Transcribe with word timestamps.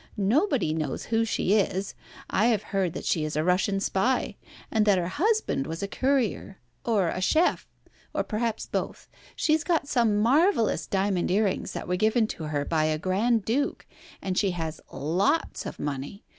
Nobody 0.17 0.73
knows 0.73 1.05
who 1.05 1.23
she 1.25 1.53
is. 1.53 1.93
I 2.27 2.47
have 2.47 2.63
heard 2.63 2.93
that 2.93 3.05
she 3.05 3.23
is 3.23 3.35
a 3.35 3.43
Russian 3.43 3.79
spy, 3.79 4.35
and 4.71 4.83
that 4.87 4.97
her 4.97 5.07
husband 5.09 5.67
was 5.67 5.83
a 5.83 5.87
courier, 5.87 6.57
or 6.83 7.09
a 7.09 7.21
chef, 7.21 7.67
or 8.11 8.23
perhaps 8.23 8.65
both. 8.65 9.07
She 9.35 9.53
has 9.53 9.63
got 9.63 9.87
some 9.87 10.17
marvellous 10.17 10.87
diamond 10.87 11.29
earrings 11.29 11.73
that 11.73 11.87
were 11.87 11.97
given 11.97 12.25
to 12.29 12.45
her 12.45 12.65
by 12.65 12.85
a 12.85 12.97
Grand 12.97 13.45
Duke, 13.45 13.85
and 14.23 14.39
she 14.39 14.49
has 14.57 14.81
lots 14.91 15.67
of 15.67 15.77
money. 15.79 16.25